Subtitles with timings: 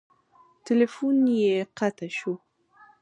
[0.65, 2.33] تیلفون یې قطع شو.